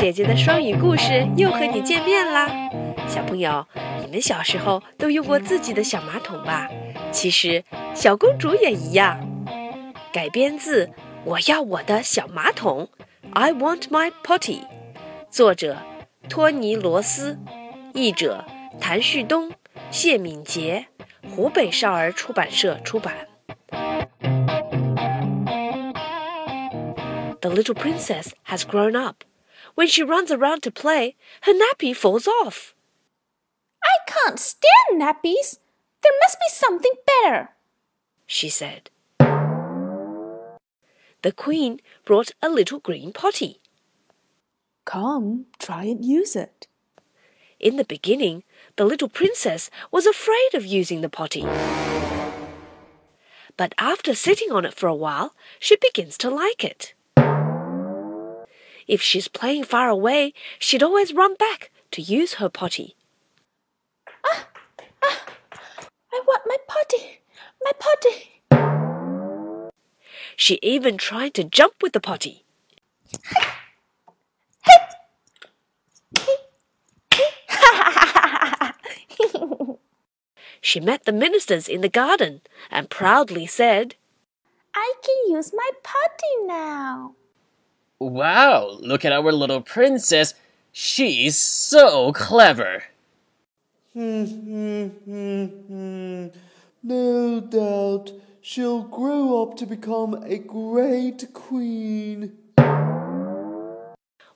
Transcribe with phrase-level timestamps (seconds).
[0.00, 2.48] 姐姐的双语故事又和你见面啦！
[3.06, 3.66] 小朋友，
[4.00, 6.70] 你们小时候都用过自己的小马桶吧？
[7.12, 7.62] 其实
[7.94, 9.20] 小公主也一样。
[10.10, 10.86] 改编自
[11.26, 12.88] 《我要我的小马桶》
[13.34, 14.60] ，I want my potty。
[15.28, 15.76] 作者
[16.30, 17.38] 托尼·罗斯，
[17.92, 18.46] 译者
[18.80, 19.52] 谭旭东、
[19.90, 20.86] 谢敏杰，
[21.28, 23.14] 湖北少儿出版社出版。
[27.42, 29.16] The little princess has grown up.
[29.74, 32.74] When she runs around to play, her nappy falls off.
[33.82, 35.58] I can't stand nappies.
[36.02, 37.50] There must be something better,
[38.26, 38.90] she said.
[41.22, 43.60] The queen brought a little green potty.
[44.86, 46.66] Come, try and use it.
[47.58, 48.42] In the beginning,
[48.76, 51.46] the little princess was afraid of using the potty.
[53.58, 56.94] But after sitting on it for a while, she begins to like it.
[58.90, 62.96] If she's playing far away, she'd always run back to use her potty.
[64.26, 64.48] Ah,
[65.00, 65.26] ah,
[66.12, 67.20] I want my potty,
[67.62, 68.40] my potty.
[70.34, 72.44] She even tried to jump with the potty.
[80.60, 82.40] she met the ministers in the garden
[82.72, 83.94] and proudly said,
[84.74, 87.14] I can use my potty now.
[88.00, 90.32] Wow, look at our little princess.
[90.72, 92.84] She's so clever.
[93.94, 94.90] no
[97.40, 102.38] doubt she'll grow up to become a great queen.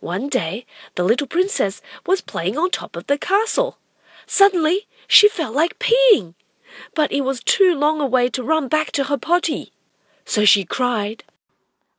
[0.00, 0.66] One day,
[0.96, 3.78] the little princess was playing on top of the castle.
[4.26, 6.34] Suddenly, she felt like peeing,
[6.96, 9.70] but it was too long a way to run back to her potty.
[10.24, 11.22] So she cried,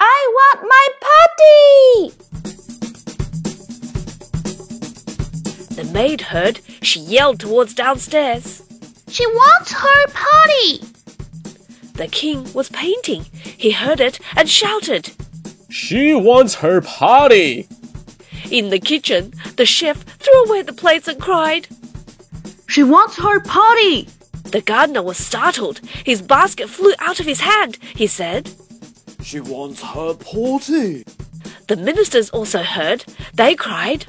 [0.00, 2.12] I want my potty!
[5.74, 6.60] The maid heard.
[6.82, 8.62] She yelled towards downstairs.
[9.08, 10.82] She wants her potty!
[11.94, 13.26] The king was painting.
[13.42, 15.10] He heard it and shouted.
[15.68, 17.68] She wants her potty!
[18.50, 21.68] In the kitchen, the chef threw away the plates and cried.
[22.68, 24.08] She wants her potty!
[24.44, 25.80] The gardener was startled.
[26.04, 27.76] His basket flew out of his hand.
[27.94, 28.50] He said,
[29.22, 31.04] she wants her party.
[31.66, 33.04] The ministers also heard.
[33.34, 34.06] They cried,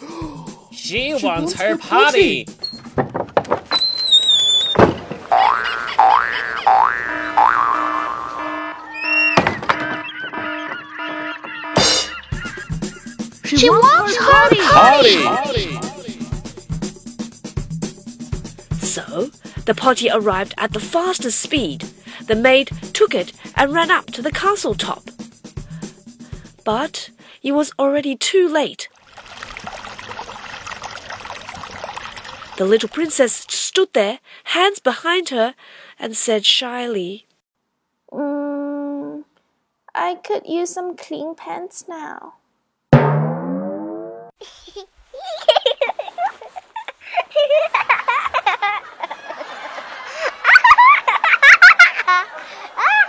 [0.72, 2.46] She, she wants, wants, her, her potty.
[13.44, 15.22] She, she wants, wants, her potty.
[15.24, 15.80] potty.
[18.80, 19.30] So,
[19.66, 21.84] the party arrived at the fastest speed.
[22.26, 25.10] The maid took it and ran up to the castle top.
[26.64, 27.10] But
[27.42, 28.88] it was already too late.
[32.56, 35.54] The little princess stood there, hands behind her,
[35.98, 37.26] and said shyly,
[38.12, 39.24] mm,
[39.94, 42.34] I could use some clean pants now.
[52.76, 52.99] Ah!